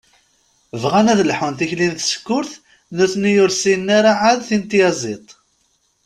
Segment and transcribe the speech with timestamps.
[0.81, 2.51] Bɣan ad lḥun tikli n tsekkurt,
[2.95, 5.29] nutni ur ssinen ara ɛad tin n tyaziḍt.